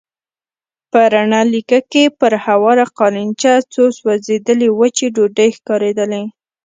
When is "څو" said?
3.73-3.83